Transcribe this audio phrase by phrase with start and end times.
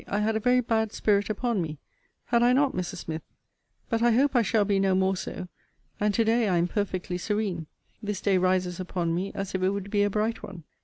[0.07, 1.77] I had a very bad spirit upon me.
[2.25, 2.95] Had I not, Mrs.
[3.05, 3.21] Smith?
[3.87, 5.47] But I hope I shall be no more so.
[5.99, 7.67] And to day I am perfectly serene.
[8.01, 10.63] This day rises upon me as if it would be a bright one.